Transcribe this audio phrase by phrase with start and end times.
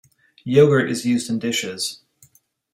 [0.47, 1.99] Yoghurt is used in dishes.